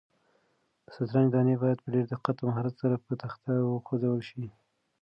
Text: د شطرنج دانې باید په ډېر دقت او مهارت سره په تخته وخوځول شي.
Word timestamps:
د 0.85 0.87
شطرنج 0.95 1.27
دانې 1.33 1.55
باید 1.61 1.77
په 1.83 1.87
ډېر 1.93 2.05
دقت 2.13 2.35
او 2.39 2.45
مهارت 2.49 2.73
سره 2.81 2.95
په 3.05 3.11
تخته 3.23 3.51
وخوځول 3.61 4.19
شي. 4.29 4.45